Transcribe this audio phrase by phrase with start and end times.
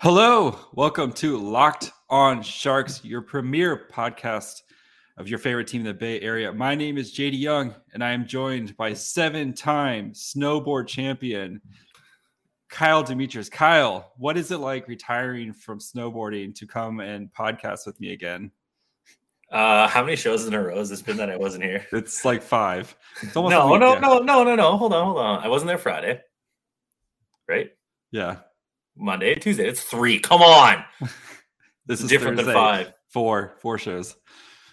[0.00, 4.60] Hello, welcome to Locked On Sharks, your premier podcast
[5.16, 6.52] of your favorite team in the Bay Area.
[6.52, 11.62] My name is JD Young, and I am joined by seven time snowboard champion
[12.68, 13.48] Kyle Demetrius.
[13.48, 18.50] Kyle, what is it like retiring from snowboarding to come and podcast with me again?
[19.50, 21.86] Uh, how many shows in a row has this been that I wasn't here?
[21.92, 22.94] It's like five.
[23.22, 24.76] It's no, no, no, no, no, no.
[24.76, 25.42] Hold on, hold on.
[25.42, 26.20] I wasn't there Friday,
[27.48, 27.70] right?
[28.10, 28.40] Yeah.
[28.96, 29.66] Monday, Tuesday.
[29.68, 30.18] It's three.
[30.18, 30.84] Come on.
[31.86, 32.52] this is different Thursday.
[32.52, 32.92] than five.
[33.08, 34.14] Four, four shows.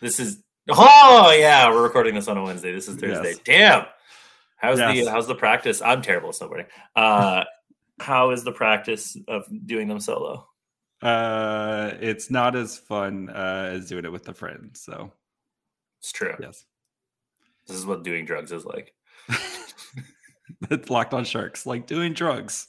[0.01, 2.73] This is oh yeah, we're recording this on a Wednesday.
[2.73, 3.29] This is Thursday.
[3.31, 3.39] Yes.
[3.45, 3.85] Damn.
[4.57, 5.05] How's Yes.
[5.05, 5.81] the how's the practice?
[5.81, 6.67] I'm terrible at snowboarding.
[6.95, 7.43] Uh
[7.99, 10.47] how is the practice of doing them solo?
[11.01, 14.69] Uh, it's not as fun uh, as doing it with a friend.
[14.73, 15.11] So
[15.99, 16.33] It's true.
[16.39, 16.63] yes,
[17.67, 18.93] This is what doing drugs is like.
[20.71, 22.67] it's locked on sharks, like doing drugs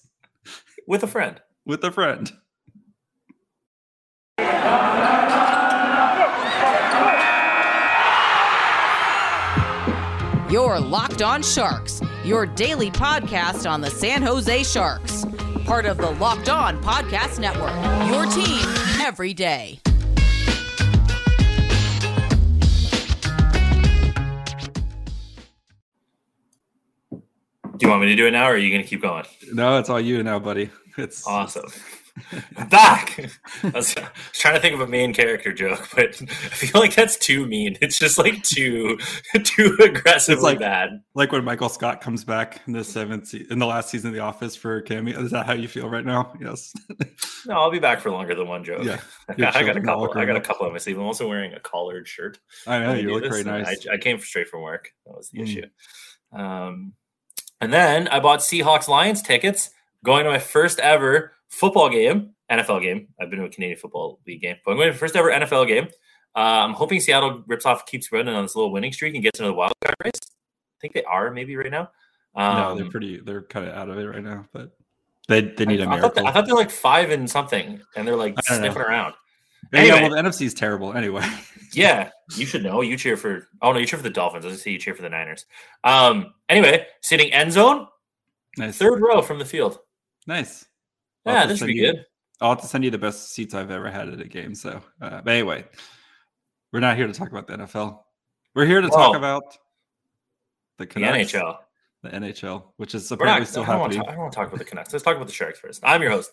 [0.87, 1.41] With a friend.
[1.67, 2.33] with a friend.
[10.51, 15.25] Your Locked On Sharks, your daily podcast on the San Jose Sharks.
[15.65, 17.75] Part of the Locked On Podcast Network.
[18.09, 18.65] Your team
[19.05, 19.81] every day.
[27.77, 29.25] Do you want me to do it now or are you gonna keep going?
[29.53, 30.71] No, it's all you now, buddy.
[30.97, 31.65] It's Awesome.
[32.57, 33.19] I'm back.
[33.65, 36.81] I was, I was trying to think of a main character joke, but I feel
[36.81, 37.77] like that's too mean.
[37.81, 38.97] It's just like too
[39.43, 41.01] too aggressively It's like- bad.
[41.17, 44.15] like when Michael Scott comes back in the seventh se- in the last season of
[44.15, 45.19] The Office for a cameo.
[45.21, 46.33] Is that how you feel right now?
[46.41, 46.73] Yes.
[47.47, 48.85] No, I'll be back for longer than one joke.
[48.85, 50.13] yeah, I got, I got a couple.
[50.17, 50.97] I got a couple on my sleeve.
[50.99, 52.39] I'm also wearing a collared shirt.
[52.69, 53.85] I know you look very nice.
[53.91, 54.91] I, I came straight from work.
[55.07, 55.43] That was the Mm.
[55.43, 55.67] issue.
[56.33, 56.93] Um,
[57.61, 59.71] and then I bought Seahawks Lions tickets,
[60.05, 63.09] going to my first ever football game, NFL game.
[63.21, 65.67] I've been to a Canadian Football League game, but I'm going to first ever NFL
[65.69, 65.89] game.
[66.37, 69.39] Uh, I'm hoping Seattle rips off, keeps running on this little winning streak, and gets
[69.39, 70.21] into the wild card race.
[70.25, 71.91] I think they are maybe right now.
[72.35, 73.21] Um, no, they're pretty.
[73.21, 74.73] They're kind of out of it right now, but
[75.29, 76.23] they they need a I, I thought miracle.
[76.23, 78.73] they, I thought they're like five and something, and they're like sniffing know.
[78.73, 78.83] sniffing
[79.73, 79.87] around.
[79.87, 81.27] Yeah, well, the NFC is terrible anyway.
[81.73, 82.83] Yeah, you should know.
[82.83, 83.49] You cheer for.
[83.61, 84.47] Oh no, you cheer for the Dolphins.
[84.47, 85.45] I see you cheer for the Niners.
[85.83, 86.33] Um.
[86.49, 87.89] Anyway, sitting end zone,
[88.57, 89.81] nice, third row from the field.
[90.29, 90.67] nice.
[91.27, 92.05] I'll Yeah, this should be you- good.
[92.41, 94.55] I'll have to send you the best seats I've ever had at a game.
[94.55, 95.65] So, uh, but anyway,
[96.73, 98.05] we're not here to talk about the NFL.
[98.55, 99.43] We're here to talk about
[100.79, 101.57] the, The NHL.
[102.03, 103.49] the NHL, which is apparently not.
[103.49, 104.07] still I don't, want to happening.
[104.07, 104.93] talk, I don't want to talk about the Canucks.
[104.93, 105.81] Let's talk about the Sharks first.
[105.83, 106.31] I'm your host,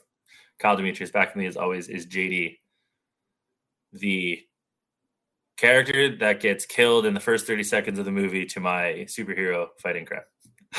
[0.59, 1.09] Kyle Demetrius.
[1.09, 2.57] Back with me as always is JD,
[3.91, 4.41] the
[5.57, 9.67] character that gets killed in the first 30 seconds of the movie to my superhero
[9.79, 10.25] fighting crap.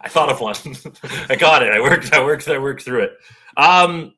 [0.00, 0.54] I thought of one.
[1.28, 1.72] I got it.
[1.72, 2.12] I worked.
[2.12, 2.48] I worked.
[2.48, 3.12] I worked through it.
[3.56, 4.14] Um,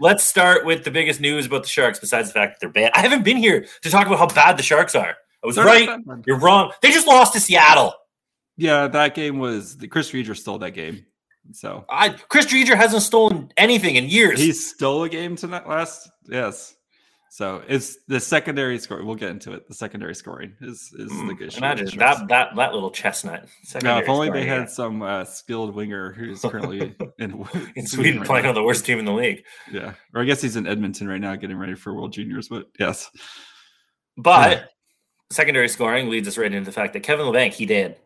[0.00, 2.00] let's start with the biggest news about the Sharks.
[2.00, 4.56] Besides the fact that they're bad, I haven't been here to talk about how bad
[4.56, 5.14] the Sharks are.
[5.42, 5.88] I was They're right.
[6.26, 6.72] You're wrong.
[6.82, 7.94] They just lost to Seattle.
[8.56, 11.06] Yeah, that game was the Chris Driedger stole that game.
[11.52, 14.38] So I Chris Driedger hasn't stolen anything in years.
[14.38, 16.08] he stole a game tonight last.
[16.28, 16.74] Yes.
[17.30, 19.04] So it's the secondary score.
[19.04, 19.68] We'll get into it.
[19.68, 21.56] The secondary scoring is is the Mm, good.
[21.56, 23.46] imagine that that that little chestnut.
[23.82, 24.66] Now, if only they had yeah.
[24.66, 28.48] some uh, skilled winger who's currently in, in Sweden right playing now.
[28.50, 29.42] on the worst team in the league.
[29.70, 32.48] Yeah, or I guess he's in Edmonton right now, getting ready for World Juniors.
[32.48, 33.10] But yes,
[34.16, 34.70] But
[35.30, 37.96] secondary scoring leads us right into the fact that Kevin Labanc he did.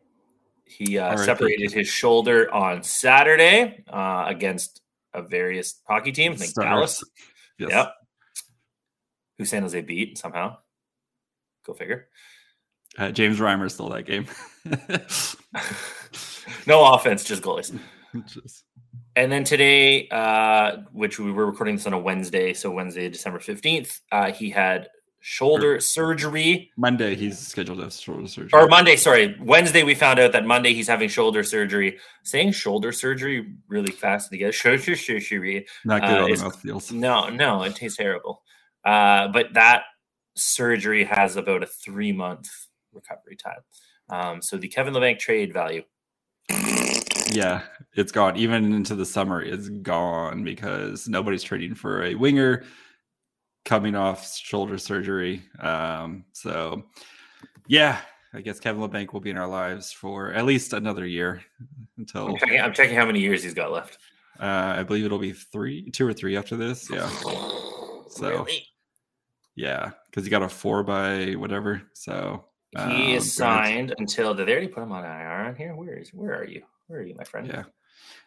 [0.78, 4.80] He uh, separated his shoulder on Saturday uh, against
[5.14, 6.70] a various hockey team, I think Stutters.
[6.70, 7.04] Dallas,
[7.58, 7.70] yes.
[7.70, 7.94] Yep.
[9.38, 10.56] who San Jose beat somehow.
[11.66, 12.08] Go figure.
[12.98, 14.26] Uh, James Reimer stole that game.
[16.66, 17.76] no offense, just goalies.
[18.26, 18.64] Just-
[19.16, 23.38] And then today, uh, which we were recording this on a Wednesday, so Wednesday, December
[23.38, 24.88] 15th, uh, he had
[25.22, 26.70] shoulder surgery.
[26.76, 28.50] Monday, he's scheduled to have shoulder surgery.
[28.52, 29.36] Or Monday, sorry.
[29.40, 31.98] Wednesday, we found out that Monday he's having shoulder surgery.
[32.24, 34.52] Saying shoulder surgery really fast together.
[34.52, 35.66] Shoulder surgery.
[35.84, 36.92] Not good uh, on the is- mouth feels.
[36.92, 38.42] No, no, it tastes terrible.
[38.84, 39.84] Uh, but that
[40.34, 42.48] surgery has about a three month
[42.92, 43.60] recovery time.
[44.10, 45.84] Um, so the Kevin Labanc trade value.
[47.30, 47.62] Yeah,
[47.94, 48.36] it's gone.
[48.36, 52.64] Even into the summer, it's gone because nobody's trading for a winger
[53.64, 55.42] coming off shoulder surgery.
[55.60, 56.84] Um, so,
[57.66, 58.00] yeah,
[58.34, 61.42] I guess Kevin Labanc will be in our lives for at least another year
[61.98, 63.98] until I'm checking, I'm checking how many years he's got left.
[64.40, 66.88] uh, I believe it'll be three, two or three after this.
[66.90, 67.08] Yeah,
[68.08, 68.66] So, Really?
[69.54, 71.82] yeah, because he got a four by whatever.
[71.92, 75.74] So He um, is signed until did they already put him on IR on here?
[75.74, 76.62] Where is where are you?
[76.88, 77.46] Where are you, my friend?
[77.46, 77.64] Yeah.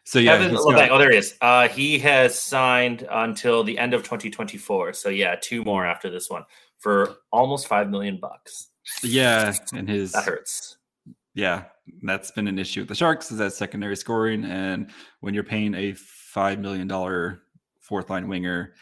[0.05, 0.75] So yeah, Lebeck.
[0.75, 1.35] got- Oh, there he is.
[1.41, 4.93] Uh, he has signed until the end of 2024.
[4.93, 6.45] So yeah, two more after this one
[6.77, 8.69] for almost five million bucks.
[9.03, 10.77] yeah, and his That hurts.
[11.33, 11.63] yeah,
[12.03, 14.91] that's been an issue with the Sharks is that secondary scoring, and
[15.21, 17.41] when you're paying a five million dollar
[17.81, 18.75] fourth line winger,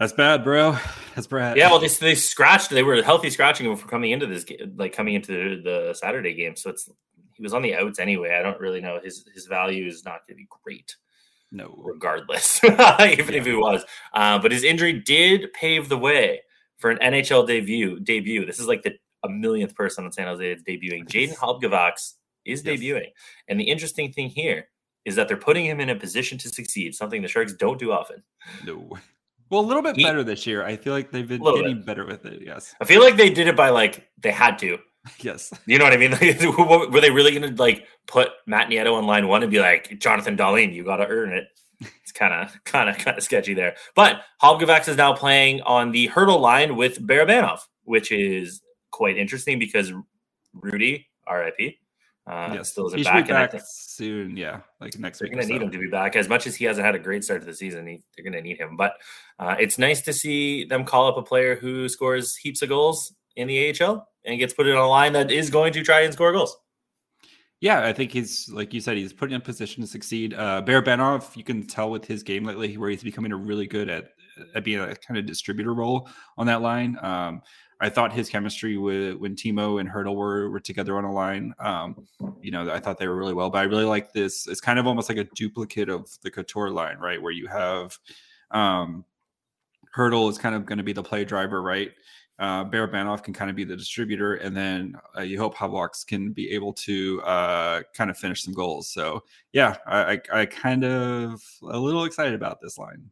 [0.00, 0.76] that's bad, bro.
[1.14, 1.56] That's bad.
[1.56, 2.70] Yeah, well, they, they scratched.
[2.70, 5.30] They were healthy scratching him for coming into this game, like coming into
[5.62, 6.56] the, the Saturday game.
[6.56, 6.90] So it's
[7.34, 8.34] he was on the outs anyway.
[8.38, 10.96] I don't really know his his value is not going to be great,
[11.50, 13.84] no, regardless, even if he was.
[14.14, 16.40] Uh, but his injury did pave the way
[16.78, 18.00] for an NHL debut.
[18.00, 18.44] Debut.
[18.46, 18.92] This is like the
[19.24, 21.06] a millionth person on San Jose that's debuting.
[21.06, 22.14] Jayden Halbgewachs
[22.44, 22.80] is Yes.
[22.80, 23.10] debuting,
[23.48, 24.68] and the interesting thing here
[25.04, 27.92] is that they're putting him in a position to succeed, something the Sharks don't do
[27.92, 28.22] often.
[28.64, 28.96] no.
[29.50, 30.64] Well, a little bit He- better this year.
[30.64, 31.84] I feel like they've been getting bit.
[31.86, 32.40] better with it.
[32.42, 34.78] Yes, I feel like they did it by like they had to.
[35.20, 35.52] yes.
[35.66, 36.12] You know what I mean?
[36.92, 39.98] Were they really going to like put Matt Nieto on line one and be like,
[39.98, 41.48] Jonathan Dahlen, you got to earn it?
[42.02, 43.74] It's kind of, kind of, kind of sketchy there.
[43.94, 49.58] But Halbgewachs is now playing on the Hertl line with Barabanov, which is quite interesting
[49.58, 49.92] because
[50.54, 51.76] Rudy, RIP,
[52.24, 53.26] uh, yes, still isn't he back.
[53.26, 54.36] be back think soon.
[54.36, 55.32] Yeah, like next week.
[55.32, 55.64] they're going to need so.
[55.64, 57.54] him to be back as much as he hasn't had a great start to the
[57.54, 57.84] season.
[57.84, 58.94] He, they're going to need him, but
[59.40, 63.12] uh, it's nice to see them call up a player who scores heaps of goals
[63.36, 66.12] in the AHL and gets put in a line that is going to try and
[66.12, 66.56] score goals.
[67.60, 70.34] Yeah, I think he's like you said, he's put in a position to succeed.
[70.34, 74.08] Uh Barabanov, you can tell with his game lately where he's becoming really good at
[74.54, 76.96] at being a kind of distributor role on that line.
[77.02, 77.42] Um,
[77.80, 81.52] I thought his chemistry with when Timo and Hertl were were together on a line.
[81.58, 82.06] Um,
[82.40, 84.46] you know, I thought they were really well, but I really like this.
[84.46, 87.20] It's kind of almost like a duplicate of the Couture line, right?
[87.20, 87.96] Where you have
[88.52, 89.04] um
[89.96, 91.90] Hertl is kind of going to be the play driver, right?
[92.42, 96.32] Uh, Barabanov can kind of be the distributor, and then uh, you hope Halbgewachs can
[96.32, 98.88] be able to uh, kind of finish some goals.
[98.88, 99.22] So,
[99.52, 103.08] yeah, I, I, I kind of a little excited about this line.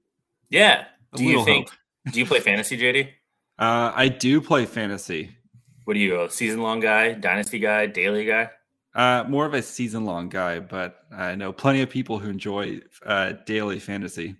[0.49, 0.87] Yeah.
[1.13, 1.71] A Do you think?
[2.11, 3.09] Do you play fantasy, JD?
[3.61, 5.37] Uh, I do play fantasy.
[5.85, 8.49] What are you, a season long guy, dynasty guy, daily guy?
[8.95, 12.81] Uh, more of a season long guy, but I know plenty of people who enjoy
[13.05, 14.35] uh, daily fantasy.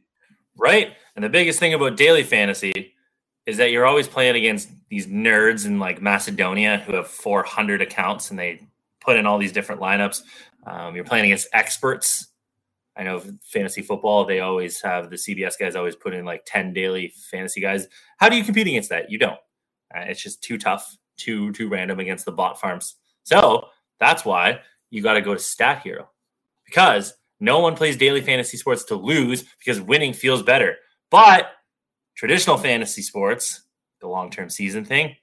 [0.57, 0.95] Right.
[1.17, 2.95] And the biggest thing about daily fantasy
[3.47, 8.31] is that you're always playing against these nerds in like Macedonia who have 400 accounts
[8.31, 8.61] and they
[9.01, 10.23] put in all these different lineups.
[10.67, 12.29] Um, you're playing against experts.
[12.97, 16.73] I know fantasy football, they always have the CBS guys always put in like 10
[16.73, 17.89] daily fantasy guys.
[18.19, 19.11] How do you compete against that?
[19.11, 19.39] You don't.
[19.95, 22.97] Uh, it's just too tough, too too random against the bot farms.
[23.25, 24.61] So that's why
[24.91, 26.11] you got to go to Stat Hero
[26.67, 30.77] because no one plays daily fantasy sports to lose because winning feels better.
[31.11, 31.53] But
[32.21, 33.63] traditional fantasy sports,
[34.03, 35.17] the long term season thing,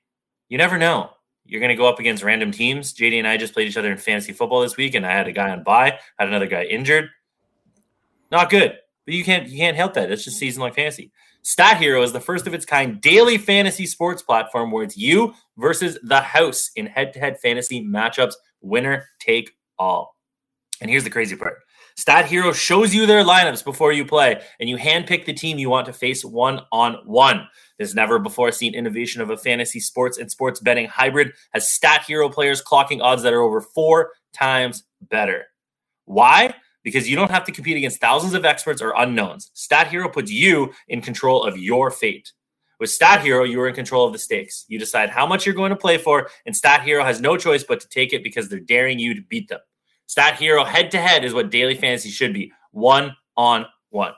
[0.49, 1.11] you never know.
[1.45, 2.91] You're going to go up against random teams.
[2.91, 5.27] JD and I just played each other in fantasy football this week, and I had
[5.27, 7.09] a guy on bye, had another guy injured.
[8.31, 10.11] Not good, but you can't you can't help that.
[10.11, 11.11] It's just season long fantasy.
[11.43, 15.35] Stat Hero is the first of its kind daily fantasy sports platform where it's you
[15.55, 20.15] versus the house in head to head fantasy matchups, winner take all.
[20.81, 21.59] And here's the crazy part
[21.97, 25.69] Stat Hero shows you their lineups before you play, and you handpick the team you
[25.69, 27.47] want to face one on one.
[27.79, 32.03] This never before seen innovation of a fantasy sports and sports betting hybrid has Stat
[32.03, 35.45] Hero players clocking odds that are over four times better.
[36.05, 36.53] Why?
[36.83, 39.49] Because you don't have to compete against thousands of experts or unknowns.
[39.55, 42.31] Stat Hero puts you in control of your fate.
[42.79, 44.65] With Stat Hero, you are in control of the stakes.
[44.67, 47.63] You decide how much you're going to play for, and Stat Hero has no choice
[47.63, 49.59] but to take it because they're daring you to beat them.
[50.07, 54.13] Stat Hero head to head is what daily fantasy should be one on one.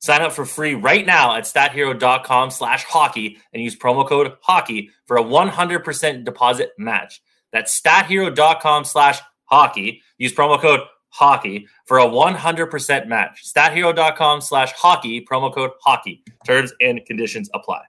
[0.00, 4.90] Sign up for free right now at stathero.com slash hockey and use promo code hockey
[5.06, 7.22] for a 100% deposit match.
[7.52, 10.02] That's stathero.com slash hockey.
[10.18, 13.44] Use promo code hockey for a 100% match.
[13.44, 16.24] Stathero.com slash hockey, promo code hockey.
[16.44, 17.82] Terms and conditions apply.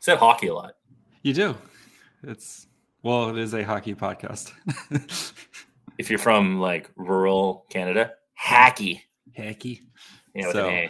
[0.00, 0.74] Said hockey a lot.
[1.22, 1.56] You do.
[2.24, 2.66] It's
[3.02, 4.52] well, it is a hockey podcast.
[5.98, 8.12] If you're from like rural Canada,
[8.42, 9.02] hacky.
[9.38, 9.82] Hacky.
[10.34, 10.88] With So-.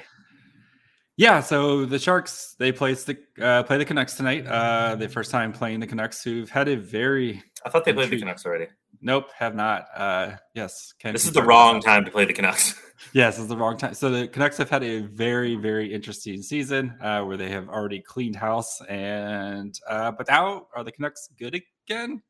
[1.17, 4.47] Yeah, so the Sharks they play the uh, play the Canucks tonight.
[4.47, 8.11] Uh, the first time playing the Canucks, who've had a very I thought they played
[8.11, 8.19] the.
[8.19, 8.69] Canucks already.
[9.03, 9.87] Nope, have not.
[9.95, 12.81] Uh, yes, can This is the wrong time to play the Canucks.
[13.13, 13.95] Yes, it's the wrong time.
[13.95, 18.01] So the Canucks have had a very, very interesting season uh, where they have already
[18.01, 22.23] cleaned house, and uh, but now are the Canucks good again?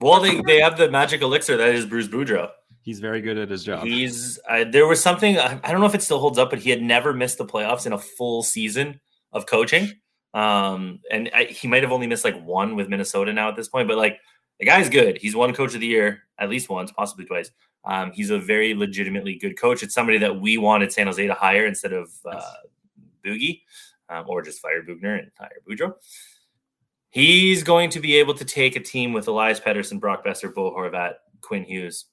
[0.00, 2.48] Well, they, they have the magic elixir that is Bruce Boudreau.
[2.82, 3.84] He's very good at his job.
[3.84, 6.60] He's uh, there was something I, I don't know if it still holds up, but
[6.60, 9.00] he had never missed the playoffs in a full season
[9.32, 9.90] of coaching.
[10.32, 13.68] Um, and I, he might have only missed like one with Minnesota now at this
[13.68, 14.18] point, but like
[14.60, 15.18] the guy's good.
[15.20, 17.50] He's won coach of the year at least once, possibly twice.
[17.84, 19.82] Um, he's a very legitimately good coach.
[19.82, 22.42] It's somebody that we wanted San Jose to hire instead of uh,
[23.24, 23.62] Boogie,
[24.10, 25.94] um, or just fire Boughner and hire Boudreau.
[27.08, 30.72] He's going to be able to take a team with Elias Pettersson, Brock Boeser, Bo
[30.72, 32.04] Horvat, Quinn Hughes,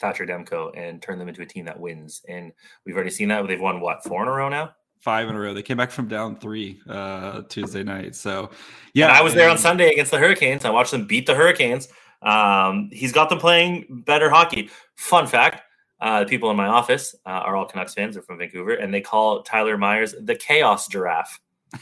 [0.00, 2.22] Thatcher Demko, and turn them into a team that wins.
[2.28, 2.52] And
[2.84, 3.46] we've already seen that.
[3.46, 4.72] They've won what four in a row now.
[5.06, 5.54] Five in a row.
[5.54, 8.16] They came back from down three uh, Tuesday night.
[8.16, 8.50] So,
[8.92, 10.64] yeah, and I was there on Sunday against the Hurricanes.
[10.64, 11.86] I watched them beat the Hurricanes.
[12.22, 14.68] Um, he's got them playing better hockey.
[14.96, 15.62] Fun fact:
[16.00, 18.16] uh, the people in my office uh, are all Canucks fans.
[18.16, 21.40] They're from Vancouver, and they call Tyler Myers the Chaos Giraffe.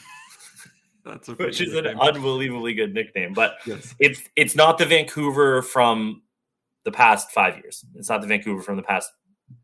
[1.06, 1.98] That's a which is an name.
[1.98, 3.32] unbelievably good nickname.
[3.32, 3.94] But yes.
[4.00, 6.20] it's it's not the Vancouver from
[6.84, 7.86] the past five years.
[7.94, 9.10] It's not the Vancouver from the past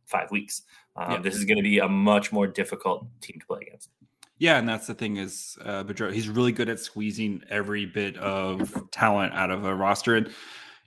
[0.06, 0.62] five weeks.
[0.96, 1.18] Um, Yeah.
[1.20, 3.90] This is going to be a much more difficult team to play against.
[4.38, 8.16] Yeah, and that's the thing is, uh, Boudreau, he's really good at squeezing every bit
[8.16, 10.16] of talent out of a roster.
[10.16, 10.30] And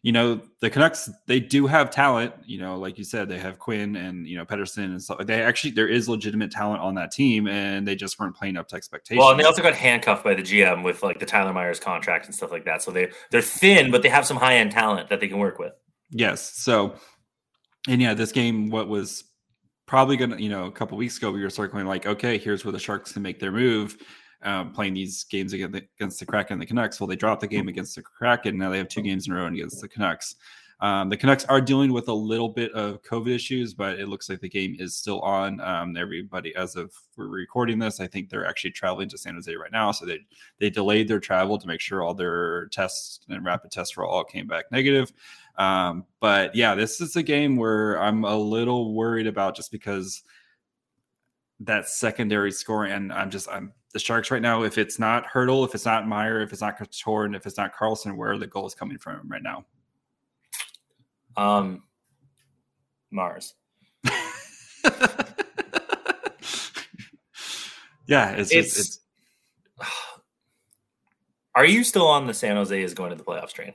[0.01, 2.33] you know, the Canucks they do have talent.
[2.45, 5.19] You know, like you said, they have Quinn and you know Pettersson and stuff.
[5.25, 8.67] They actually there is legitimate talent on that team, and they just weren't playing up
[8.69, 9.19] to expectations.
[9.19, 12.25] Well, and they also got handcuffed by the GM with like the Tyler Myers contract
[12.25, 12.81] and stuff like that.
[12.81, 15.57] So they they're thin, but they have some high end talent that they can work
[15.57, 15.73] with.
[16.09, 16.53] Yes.
[16.55, 16.95] So,
[17.87, 19.23] and yeah, this game, what was
[19.85, 22.63] probably going to, you know, a couple weeks ago, we were circling like, okay, here's
[22.65, 23.97] where the Sharks can make their move,
[24.41, 26.99] um, playing these games against the, against the Kraken and the Canucks.
[26.99, 28.57] Well, they dropped the game against the Kraken.
[28.57, 30.35] Now they have two games in a row against the Canucks.
[30.83, 34.27] Um, the Canucks are dealing with a little bit of COVID issues, but it looks
[34.27, 35.61] like the game is still on.
[35.61, 39.55] Um, everybody, as of we're recording this, I think they're actually traveling to San Jose
[39.55, 39.93] right now.
[39.93, 40.19] So they
[40.59, 44.25] they delayed their travel to make sure all their tests and rapid tests for all
[44.25, 45.13] came back negative.
[45.57, 50.21] Um, but yeah, this is a game where I'm a little worried about just because
[51.61, 54.63] that secondary scoring, and I'm just I'm the Sharks right now.
[54.63, 57.55] If it's not Hertl, if it's not Meier, if it's not Couture, and if it's
[57.55, 59.63] not Karlsson, where are the goals coming from right now?
[61.37, 61.83] Um,
[63.11, 63.53] Mars.
[68.07, 68.99] yeah, it's It's- it's,
[71.55, 73.73] Are you still on the San Jose is going to the playoffs train?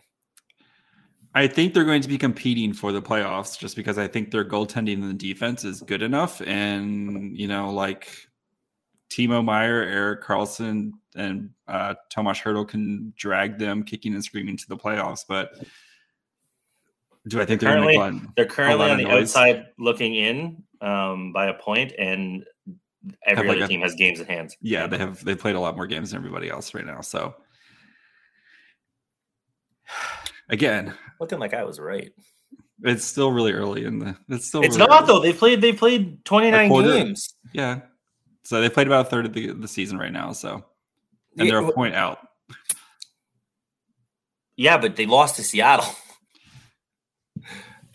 [1.34, 4.44] I think they're going to be competing for the playoffs just because I think their
[4.44, 6.40] goaltending and the defense is good enough.
[6.42, 8.08] And, you know, like
[9.10, 14.68] Timo Meier, Erik Karlsson, and uh, Tomas Hertl can drag them kicking and screaming to
[14.68, 15.20] the playoffs.
[15.28, 15.50] But
[17.28, 18.32] do I think they're going to Currently- make one?
[18.36, 19.34] They're currently on the noise.
[19.36, 22.44] outside looking in um, by a point, and
[23.26, 24.54] every like other a- team has games at hand.
[24.60, 27.00] Yeah, they have they played a lot more games than everybody else right now.
[27.00, 27.34] So
[30.48, 32.12] again, Looking like I was right.
[32.84, 35.06] it's still really early in the it's still It's really not early.
[35.06, 35.20] though.
[35.20, 35.60] They played.
[35.60, 37.34] They played twenty nine games.
[37.52, 37.80] Yeah.
[38.44, 40.32] So they played about a third of the, the season right now.
[40.32, 40.64] So
[41.36, 42.18] and they're a point out.
[44.56, 45.84] Yeah, but they lost to Seattle.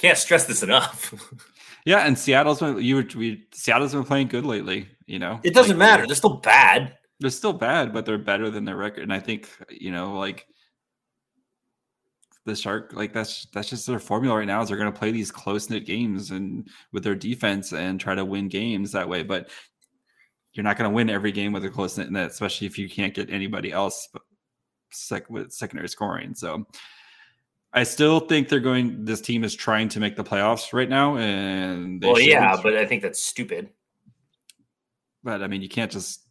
[0.04, 1.14] Can't stress this enough.
[1.86, 4.88] Yeah, and Seattle's been you were we Seattle's been playing good lately.
[5.06, 6.08] You know, It doesn't Like, matter.
[6.08, 6.98] They're still bad.
[7.20, 9.04] They're still bad, but they're better than their record.
[9.04, 10.48] And I think you know, like
[12.46, 14.62] the shark, like that's that's just their formula right now.
[14.62, 18.16] Is they're going to play these close knit games and with their defense and try
[18.16, 19.22] to win games that way.
[19.24, 19.50] But
[20.54, 22.88] you're not going to win every game with a close knit net, especially if you
[22.90, 24.08] can't get anybody else
[24.90, 26.34] sec- with secondary scoring.
[26.34, 26.66] So.
[27.74, 29.04] I still think they're going.
[29.06, 32.28] This team is trying to make the playoffs right now, and they Well, should.
[32.28, 33.70] yeah, but I think that's stupid.
[35.24, 36.22] but I mean, you can't just.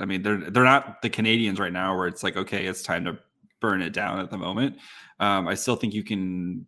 [0.00, 3.04] I mean, they're they're not the Canadiens right now, where it's like, okay, it's time
[3.04, 3.18] to
[3.60, 4.78] burn it down at the moment.
[5.20, 6.66] Um, I still think you can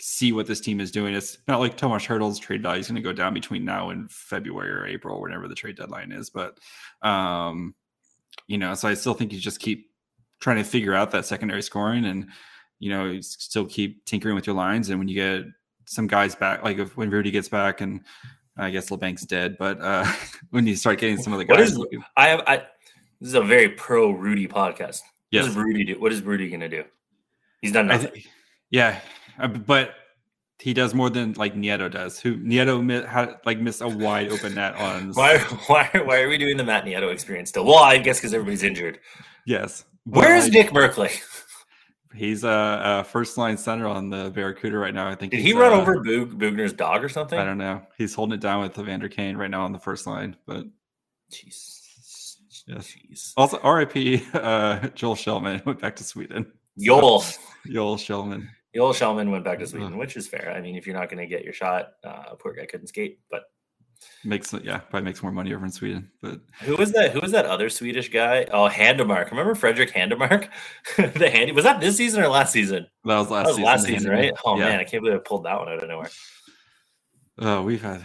[0.00, 1.14] see what this team is doing.
[1.14, 4.10] It's not like Tomas Hertl's trade value is going to go down between now and
[4.10, 6.30] February or April, whenever the trade deadline is.
[6.30, 6.58] But,
[7.02, 7.74] um,
[8.48, 9.88] you know, so I still think you just keep
[10.40, 12.28] trying to figure out that secondary scoring and,
[12.78, 14.90] you know, still keep tinkering with your lines.
[14.90, 15.44] And when you get
[15.86, 18.00] some guys back, like if when Rudy gets back and
[18.56, 20.04] I guess Labanc's dead, but uh,
[20.50, 22.42] when you start getting some of the guys, is- I have.
[22.46, 22.56] I
[23.20, 25.00] this is a very pro Rudy podcast.
[25.00, 26.00] What yes, does Rudy do?
[26.00, 26.84] What is Rudy going to do?
[27.62, 28.12] He's done nothing.
[28.12, 28.28] th-
[28.70, 29.00] yeah,
[29.38, 29.94] uh, but
[30.58, 32.20] he does more than like Nieto does.
[32.20, 35.12] Who Nieto mi- had like missed a wide open net on.
[35.14, 35.38] why?
[35.66, 35.90] Why?
[36.04, 37.64] Why are we doing the Matt Nieto experience still?
[37.64, 38.98] Well, I guess because everybody's injured.
[39.46, 41.20] Yes, Where's like, Nick Merkley?
[42.14, 45.08] He's a, a first line center on the Barracuda right now.
[45.08, 45.32] I think.
[45.32, 47.38] Did he run uh, over Boog, Boughner's dog or something?
[47.38, 47.82] I don't know.
[47.98, 50.66] He's holding it down with Evander Kane right now on the first line, but
[51.30, 51.80] Jeez.
[52.66, 52.94] Yes.
[52.94, 53.32] Jeez.
[53.36, 54.24] also R.I.P.
[54.32, 56.50] Uh, Joel Shellman went back to Sweden.
[56.78, 57.24] Joel.
[57.66, 58.48] Joel Shellman.
[58.74, 60.52] Joel Shellman went back to Sweden, which is fair.
[60.56, 63.20] I mean, if you're not going to get your shot, uh, poor guy couldn't skate.
[63.30, 63.44] But
[64.24, 66.10] Makes yeah, probably makes more money over in Sweden.
[66.22, 67.12] But who was that?
[67.12, 68.46] Who was that other Swedish guy?
[68.50, 69.30] Oh, Handemark.
[69.30, 70.48] Remember Frederick Handemark?
[70.96, 72.86] the handy was that this season or last season?
[73.04, 73.44] That was last.
[73.44, 74.32] That was season, last season, right?
[74.44, 74.66] Oh yeah.
[74.66, 76.10] man, I can't believe I pulled that one out of nowhere.
[77.38, 78.04] Oh, we've had.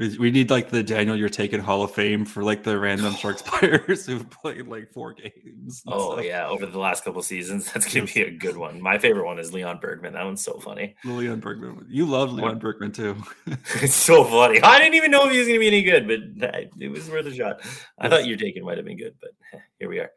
[0.00, 4.06] We, need like the Danil Yurtaykin Hall of Fame for like the random Sharks players
[4.06, 5.82] who've played like four games.
[5.86, 6.24] Oh stuff.
[6.24, 8.80] yeah, over the last couple seasons, that's gonna be a good one.
[8.80, 10.14] My favorite one is Lean Bergmann.
[10.14, 10.96] That one's so funny.
[11.04, 11.84] Lean Bergmann.
[11.86, 13.16] You love Lean Bergmann too.
[13.82, 14.62] It's so funny.
[14.62, 17.26] I didn't even know if he was gonna be any good, but it was worth
[17.26, 17.60] a shot.
[17.98, 20.10] I thought Yurtaykin might have been good, but eh, here we are.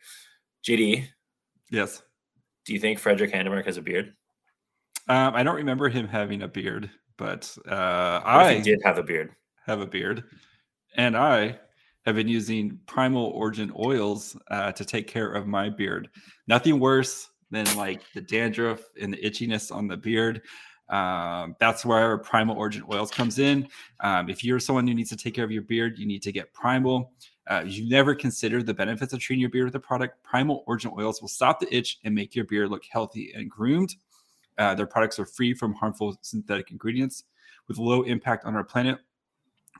[0.65, 1.07] JD,
[1.71, 2.01] yes.
[2.65, 4.13] do you think Frederick Handemark has a beard?
[5.09, 9.03] Um, I don't remember him having a beard, but uh, I he did have a
[9.03, 9.31] beard.
[9.65, 10.23] Have a beard,
[10.97, 11.59] and I
[12.05, 16.09] have been using Primal Origin oils uh, to take care of my beard.
[16.47, 20.41] Nothing worse than like the dandruff and the itchiness on the beard.
[20.89, 23.67] Um, that's where Primal Origin oils comes in.
[24.01, 26.31] Um, if you're someone who needs to take care of your beard, you need to
[26.31, 27.13] get Primal.
[27.47, 30.21] Uh, you never considered the benefits of treating your beard with a product.
[30.23, 33.95] Primal Origin oils will stop the itch and make your beard look healthy and groomed.
[34.57, 37.23] Uh, their products are free from harmful synthetic ingredients
[37.67, 38.99] with low impact on our planet.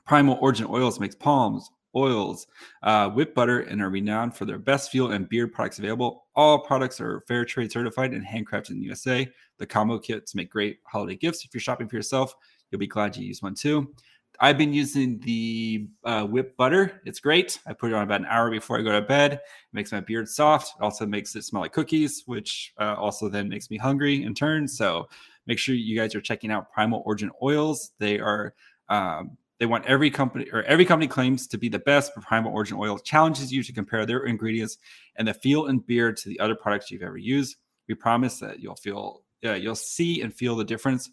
[0.06, 2.46] Primal Origin Oils makes palms, oils,
[2.82, 6.26] uh, whipped butter, and are renowned for their best fuel and beard products available.
[6.34, 9.28] All products are fair trade certified and handcrafted in the USA.
[9.58, 11.44] The combo kits make great holiday gifts.
[11.44, 12.34] If you're shopping for yourself,
[12.70, 13.94] you'll be glad you used one too.
[14.40, 17.00] I've been using the uh, whipped butter.
[17.04, 17.60] It's great.
[17.66, 19.34] I put it on about an hour before I go to bed.
[19.34, 19.40] It
[19.72, 20.74] makes my beard soft.
[20.76, 24.34] It also makes it smell like cookies, which uh, also then makes me hungry in
[24.34, 24.66] turn.
[24.66, 25.08] So
[25.46, 27.92] make sure you guys are checking out Primal Origin Oils.
[28.00, 28.54] They are
[28.88, 32.52] um, they want every company or every company claims to be the best, but Primal
[32.52, 34.76] Origin Oil challenges you to compare their ingredients
[35.16, 37.56] and the feel and beard to the other products you've ever used.
[37.88, 41.08] We promise that you'll feel uh, you'll see and feel the difference.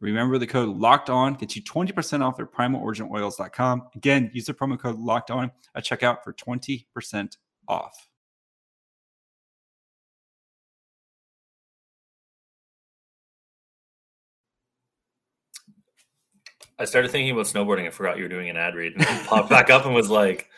[0.00, 3.90] Remember the code locked on gets you 20% off at primaloriginoils.com.
[3.94, 7.36] Again, use the promo code locked on at checkout for 20%
[7.68, 8.08] off.
[16.82, 17.86] I started thinking about snowboarding.
[17.86, 20.48] I forgot you were doing an ad read and popped back up and was like,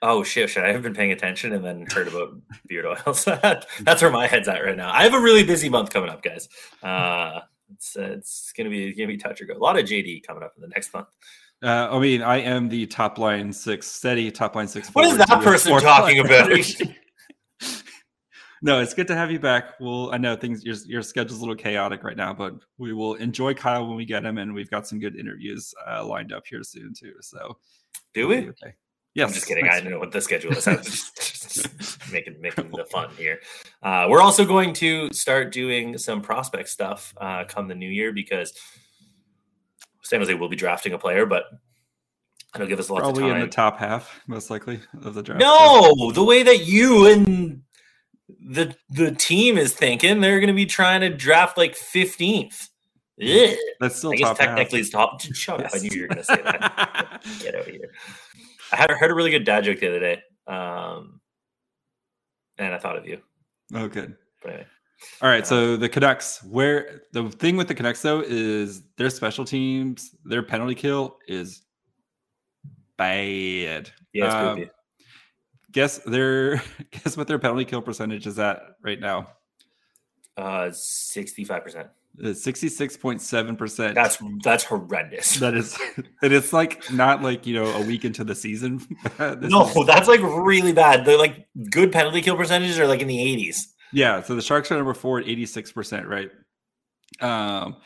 [0.00, 2.36] oh shit, should I have been paying attention and then heard about
[2.68, 3.24] beard oils?
[3.80, 4.92] That's where my head's at right now.
[4.92, 6.48] I have a really busy month coming up, guys.
[6.84, 7.40] Uh,
[7.72, 9.54] it's uh, it's gonna be gonna be touch or go.
[9.54, 11.08] A lot of JD coming up in the next month.
[11.62, 14.88] Uh, I mean, I am the top line six, steady top line six.
[14.94, 16.50] What is that person talking about?
[18.62, 19.80] no, it's good to have you back.
[19.80, 23.14] Well, I know things your your schedule's a little chaotic right now, but we will
[23.14, 26.44] enjoy Kyle when we get him, and we've got some good interviews uh, lined up
[26.46, 27.14] here soon too.
[27.20, 27.56] So,
[28.14, 28.48] Do we?
[28.50, 28.74] okay.
[29.14, 29.68] Yes, I'm just kidding.
[29.68, 30.66] I don't know what the schedule is.
[30.68, 33.40] I'm just, just making making the fun here.
[33.82, 38.12] Uh, we're also going to start doing some prospect stuff uh, come the new year
[38.12, 38.52] because
[40.02, 41.44] San Jose will be drafting a player, but
[42.54, 45.40] it'll give us lots probably of in the top half, most likely of the draft.
[45.40, 47.39] no, the way that you and
[48.50, 52.68] the the team is thinking, they're going to be trying to draft like 15th.
[53.22, 53.56] Ugh.
[53.80, 54.38] that's still I guess half.
[54.38, 55.20] technically it's top.
[55.34, 55.70] Shut up!
[55.74, 57.22] I knew you were going to say that.
[57.40, 57.92] Get out of here.
[58.72, 61.20] I had heard a really good dad joke the other day, um,
[62.58, 63.20] and I thought of you.
[63.74, 64.16] oh, good.
[64.42, 64.66] But anyway,
[65.20, 69.44] All right, so the Canucks, where the thing with the Canucks though is their special
[69.44, 71.62] teams, their penalty kill is
[72.96, 73.90] bad.
[74.12, 74.70] yeah, it's Um.
[75.72, 79.28] Guess their guess what their penalty kill percentage is at right now?
[80.36, 81.88] Uh, sixty-five percent.
[82.34, 83.94] Sixty six point seven percent.
[83.94, 85.36] That's that's horrendous.
[85.36, 85.78] that is
[86.22, 88.80] it is like not like you know a week into the season.
[89.18, 91.04] No, is- that's like really bad.
[91.04, 93.74] They're like good penalty kill percentages are like in the eighties.
[93.92, 96.30] Yeah, so the Sharks are number four at 86%, right?
[97.20, 97.76] Um,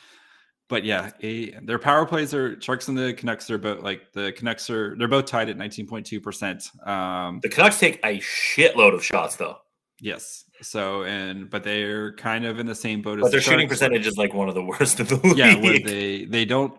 [0.68, 4.33] but yeah, a, their power plays are Sharks and the Canucks are both like the
[4.33, 6.87] Canucks are they're both tied at 19.2%.
[6.87, 9.59] Um, The Canucks take a shitload of shots though,
[10.00, 10.44] yes.
[10.62, 13.68] So and but they're kind of in the same boat as but their the shooting
[13.68, 15.37] percentage is like one of the worst in the league.
[15.37, 16.72] Yeah, where they they don't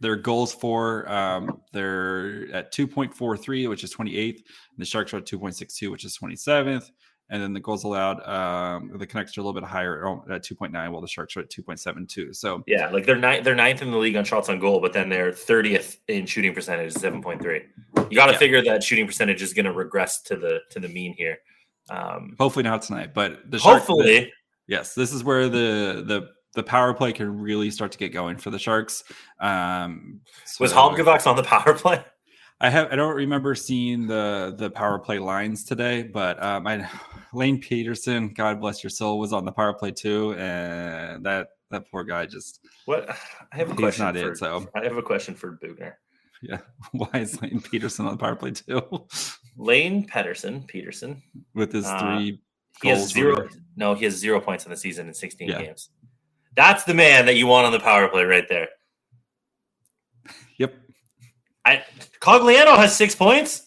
[0.00, 4.44] their goals for um they're at 2.43 which is 28th and
[4.78, 6.90] the sharks are at 2.62 which is 27th
[7.30, 10.72] and then the goals allowed um the Canucks are a little bit higher at 2.9
[10.90, 13.98] while the sharks are at 2.72 so Yeah, like they're ninth, they're ninth in the
[13.98, 17.62] league on shots on goal, but then they're thirtieth in shooting percentage, seven point three.
[18.10, 18.38] You got to Yeah.
[18.38, 21.38] figure that shooting percentage is going to regress to the to the mean here.
[21.90, 24.32] Um, hopefully not tonight but the Sharks- hopefully,
[24.66, 28.36] yes this is where the the the power play can really start to get going
[28.36, 29.04] for the sharks
[29.40, 30.20] um
[30.60, 32.02] was so- Halbgewachs on the power play?
[32.60, 36.88] I have I don't remember seeing the the power play lines today, but um, I
[37.32, 41.88] Lane Pederson, God bless your soul, was on the power play too, and that that
[41.90, 43.08] poor guy just What
[43.52, 44.04] I have a question.
[44.04, 44.38] not for, it.
[44.38, 45.92] So I have a question for Boughner.
[46.42, 46.58] Yeah.
[46.92, 48.80] Why is Lane Pederson on the power play too?
[49.56, 51.20] Lane Pederson, Pederson.
[51.54, 52.40] With his Uh, three
[52.82, 53.48] He has zero.
[53.76, 55.62] No, he has zero points in the season in 16 Yeah.
[55.62, 55.90] games.
[56.56, 58.68] That's the man that you want on the power play right there.
[60.58, 60.74] Yep.
[61.68, 61.84] I
[62.20, 63.66] Cogliano has six points.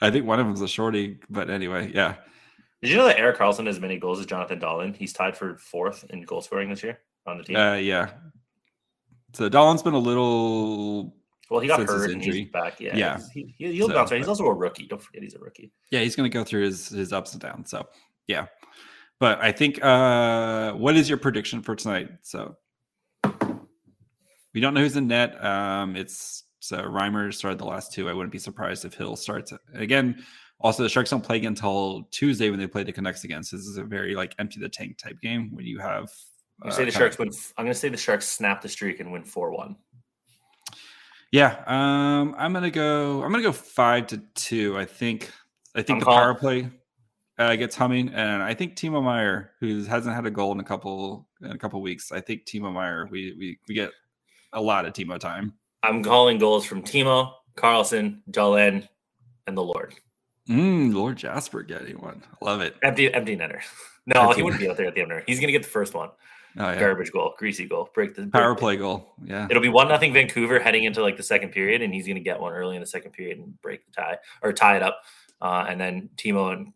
[0.00, 2.16] I think one of them's a shorty, but anyway, yeah.
[2.82, 4.96] Did you know that Erik Karlsson has as many goals as Jonathan Dahlen?
[4.96, 7.56] He's tied for fourth in goal scoring this year on the team.
[7.56, 8.10] Uh, yeah.
[9.34, 11.14] So Dahlen's been a little
[11.48, 12.80] well, he got hurt and he's back.
[12.80, 13.20] Yeah, Yeah.
[13.32, 14.18] He, he, he'll So, bounce back.
[14.18, 14.86] He's also a rookie.
[14.86, 15.70] Don't forget he's a rookie.
[15.90, 17.70] yeah, he's going to go through his his ups and downs.
[17.70, 17.86] So
[18.26, 18.46] yeah,
[19.20, 22.08] but I think uh, what is your prediction for tonight?
[22.22, 22.56] So
[24.54, 25.42] we don't know who's in net.
[25.44, 28.08] Um, it's so Reimer started the last two.
[28.08, 30.24] I wouldn't be surprised if Hill starts again.
[30.60, 33.42] Also, the Sharks don't play again until Tuesday when they play the Canucks again.
[33.42, 36.10] So this is a very like empty the tank type game when you have.
[36.62, 37.30] I'm gonna say uh, the Sharks of- win.
[37.58, 39.76] I'm gonna say the Sharks snap the streak and win four one.
[41.32, 43.22] Yeah, um, I'm gonna go.
[43.22, 44.78] I'm gonna go five to two.
[44.78, 45.30] I think.
[45.74, 46.70] I think I'm the calling- power play
[47.38, 50.64] uh, gets humming, and I think Timo Meier, who hasn't had a goal in a
[50.64, 53.90] couple in a couple weeks, I think Timo Meier, we we we get
[54.52, 55.52] a lot of Timo time.
[55.82, 58.86] I'm calling goals from Timo, Karlsson, Dahlen,
[59.46, 59.94] and the Lord.
[60.48, 62.22] Mm, Lord Jasper getting one.
[62.40, 62.76] Love it.
[62.82, 63.60] Empty, empty netter.
[64.04, 65.22] No, Empty he wouldn't be out there at the netter.
[65.28, 66.08] He's gonna get the first one.
[66.58, 69.14] Oh yeah, Garbage goal, greasy goal, break the power play goal.
[69.24, 72.16] Yeah, It'll be one nothing Vancouver heading into like the second period, and he's going
[72.16, 74.82] to get one early in the second period and break the tie or tie it
[74.82, 75.02] up,
[75.40, 76.72] uh, and then Timo and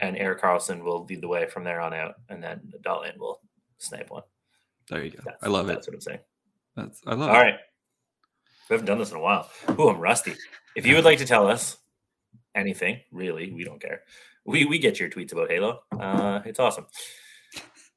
[0.00, 3.40] and Erik Karlsson will lead the way from there on out, and then Dahlen will
[3.76, 4.22] snipe one.
[4.88, 5.18] there you go.
[5.22, 5.90] That's, I love That's it.
[5.90, 6.20] what I'm saying.
[6.76, 7.44] That's I love All it.
[7.44, 7.54] right,
[8.68, 9.48] we haven't done this in a while.
[9.78, 10.34] Ooh, I'm rusty.
[10.76, 11.76] If you would like to tell us
[12.54, 14.02] anything, really, we don't care.
[14.44, 15.80] We we get your tweets about Halo.
[15.98, 16.86] Uh, it's awesome.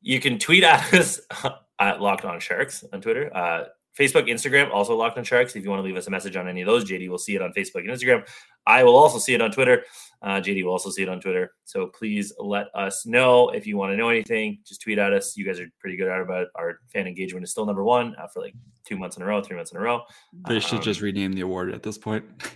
[0.02, 1.20] You can tweet at us
[1.80, 3.36] at Locked On Sharks on Twitter.
[3.36, 3.66] Uh,
[3.98, 5.56] Facebook, Instagram, also Locked On Sharks.
[5.56, 7.36] If you want to leave us a message on any of those, JD will see
[7.36, 8.28] it on Facebook and Instagram.
[8.68, 9.84] I will also see it on Twitter.
[10.22, 11.52] Uh, JD will also see it on Twitter.
[11.66, 14.60] So please let us know if you want to know anything.
[14.68, 15.36] Just tweet at us.
[15.38, 16.50] You guys are pretty good at it about it.
[16.56, 18.54] Our fan engagement is still number one uh, for like
[18.86, 20.04] two months in a row, three months in a row.
[20.48, 22.26] They should Um, just rename the award at this point.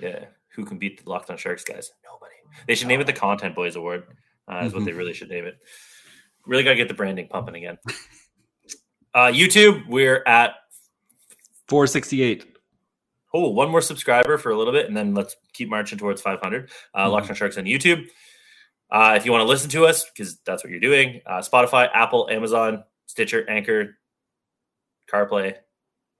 [0.00, 0.24] Yeah,
[0.54, 1.90] who can beat the Locked On Sharks guys?
[2.10, 2.32] Nobody.
[2.66, 4.04] They should name it the Content Boys Award.
[4.50, 4.86] Uh, is what Mhm.
[4.86, 5.58] they really should name it.
[6.46, 7.76] Really got to get the branding pumping again.
[9.12, 10.52] Uh, YouTube, we're at
[11.70, 12.56] 468.
[13.32, 16.68] oh one more subscriber for a little bit, and then let's keep marching towards 500.
[16.92, 17.12] Uh, Mhm.
[17.12, 18.08] Locked On Sharks on YouTube.
[18.90, 21.88] Uh, if you want to listen to us, because that's what you're doing, uh, Spotify,
[21.94, 23.96] Apple, Amazon, Stitcher, Anchor,
[25.08, 25.54] CarPlay,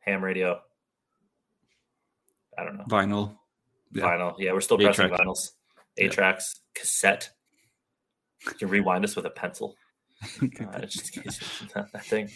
[0.01, 0.61] Ham Radio.
[2.57, 2.85] I don't know.
[2.89, 3.37] Vinyl.
[3.93, 4.05] Yeah.
[4.05, 4.35] Vinyl.
[4.39, 5.51] Yeah, we're still Eight pressing vinyls.
[5.97, 6.05] Yeah.
[6.05, 7.31] Eight tracks, cassette.
[8.47, 9.77] You can rewind us with a pencil.
[10.41, 12.29] Uh, just in case that, that thing.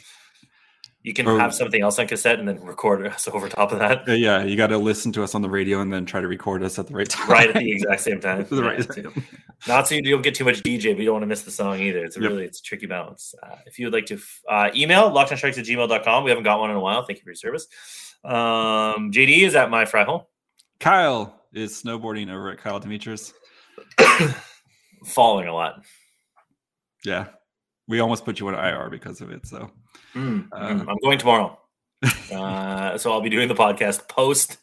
[1.04, 3.78] You can Or- have something else on cassette and then record us over top of
[3.78, 6.26] that yeah, you got to listen to us on the radio and then try to
[6.26, 7.28] record us at the right time.
[7.30, 8.46] right at the exact same time.
[8.50, 9.24] the right Yeah, time.
[9.68, 11.50] Not so you don't get too much DJ, but you don't want to miss the
[11.50, 12.04] song either.
[12.04, 12.30] It's a Yep.
[12.30, 13.34] really it's a tricky balance.
[13.42, 16.24] Uh, if you would like to uh, email lockedonsharks at gmail.com.
[16.24, 17.04] We haven't got one in a while.
[17.04, 17.66] Thank you for your service.
[18.24, 20.30] Um, JD is at my fry hole.
[20.80, 23.32] Kyle is snowboarding over at Kyle Demetrius.
[25.04, 25.82] Falling a lot.
[27.04, 27.26] Yeah,
[27.88, 29.46] we almost put you on IR because of it.
[29.46, 29.70] So
[30.14, 31.58] Mm, Uh, mm, I'm going tomorrow.
[32.32, 34.58] uh, so I'll be doing the podcast post.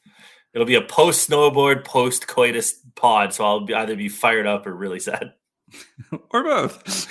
[0.54, 3.34] It'll be a post snowboard, post coitus pod.
[3.34, 5.34] So I'll be, either be fired up or really sad,
[6.32, 7.08] or both.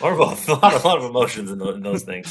[0.02, 0.48] or both.
[0.48, 2.26] a lot, a lot of emotions in, tho- in those things.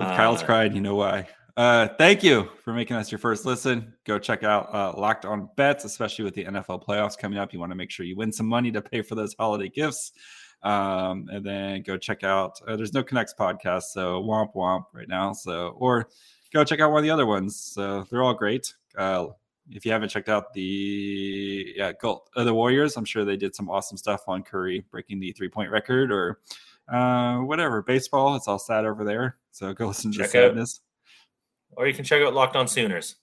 [0.00, 1.28] If Kyle's Uh, cried, you know why.
[1.56, 3.92] Uh, thank you for making us your first listen.
[4.06, 7.52] Go check out uh, Locked On Bets, especially with the NFL playoffs coming up.
[7.52, 10.12] You want to make sure you win some money to pay for those holiday gifts.
[10.62, 12.60] Um, and then go check out.
[12.66, 15.32] Uh, there's no Canucks podcast, so womp womp right now.
[15.32, 16.08] So or
[16.52, 17.56] go check out one of the other ones.
[17.56, 18.74] So they're all great.
[18.96, 19.28] Uh,
[19.70, 23.54] if you haven't checked out the yeah Gold, uh, the Warriors, I'm sure they did
[23.54, 26.40] some awesome stuff on Curry breaking the three point record or
[26.88, 28.34] uh, whatever baseball.
[28.36, 29.36] It's all sad over there.
[29.52, 30.80] So go listen to Check the out- sadness.
[31.76, 33.16] or you can check out Locked On Sooners.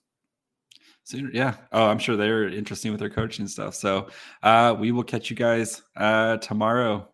[1.04, 1.54] Sooner, yeah.
[1.72, 3.74] Oh, I'm sure they're interesting with their coaching stuff.
[3.74, 4.08] So
[4.42, 7.08] uh, we will catch you guys uh, tomorrow.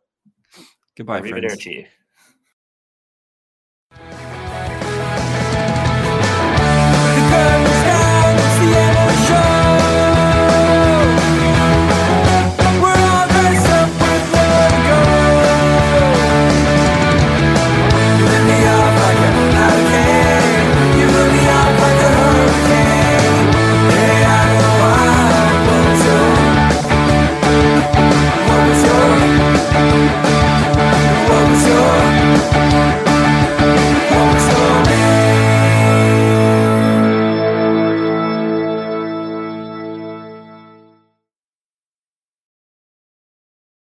[0.96, 1.32] Goodbye, friends.
[1.32, 1.86] Arrivederci.